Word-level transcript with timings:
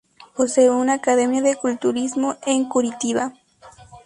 Posee 0.35 0.71
una 0.71 0.93
Academia 0.93 1.43
de 1.43 1.55
culturismo 1.57 2.35
en 2.47 2.67
Curitiba. 2.67 3.33